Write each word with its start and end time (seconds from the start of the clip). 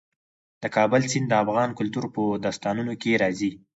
د 0.61 0.63
کابل 0.75 1.01
سیند 1.11 1.27
د 1.29 1.33
افغان 1.43 1.69
کلتور 1.79 2.05
په 2.15 2.21
داستانونو 2.45 2.93
کې 3.01 3.19
راځي. 3.21 3.51